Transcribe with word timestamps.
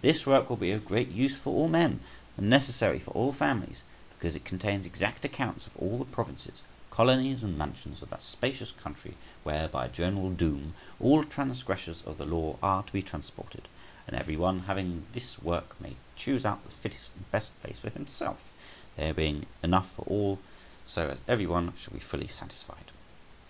This 0.00 0.26
work 0.26 0.48
will 0.48 0.56
be 0.56 0.70
of 0.70 0.86
great 0.86 1.10
use 1.10 1.36
for 1.36 1.52
all 1.54 1.68
men, 1.68 2.00
and 2.38 2.48
necessary 2.48 2.98
for 2.98 3.10
all 3.10 3.34
families, 3.34 3.82
because 4.16 4.34
it 4.34 4.42
contains 4.42 4.86
exact 4.86 5.26
accounts 5.26 5.66
of 5.66 5.76
all 5.76 5.98
the 5.98 6.06
provinces, 6.06 6.62
colonies, 6.90 7.42
and 7.42 7.58
mansions 7.58 8.00
of 8.00 8.08
that 8.08 8.22
spacious 8.22 8.72
country, 8.72 9.14
where, 9.42 9.68
by 9.68 9.84
a 9.84 9.88
general 9.90 10.30
doom, 10.30 10.72
all 10.98 11.22
transgressors 11.22 12.00
of 12.06 12.16
the 12.16 12.24
law 12.24 12.56
are 12.62 12.82
to 12.82 12.92
be 12.94 13.02
transported; 13.02 13.68
and 14.06 14.16
every 14.16 14.38
one 14.38 14.60
having 14.60 15.04
this 15.12 15.38
work 15.42 15.78
may 15.78 15.96
choose 16.16 16.46
out 16.46 16.64
the 16.64 16.70
fittest 16.70 17.14
and 17.14 17.30
best 17.30 17.50
place 17.60 17.78
for 17.78 17.90
himself, 17.90 18.38
there 18.96 19.12
being 19.12 19.44
enough 19.62 19.92
for 19.92 20.06
all, 20.06 20.38
so 20.86 21.10
as 21.10 21.18
every 21.28 21.44
one 21.46 21.74
shall 21.76 21.92
be 21.92 22.00
fully 22.00 22.26
satisfied. 22.26 22.90